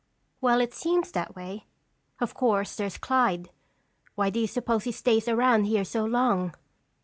[0.41, 1.67] "Well, it seems that way.
[2.19, 3.51] Of course, there's Clyde.
[4.15, 6.55] Why do you suppose he stays around here so long?"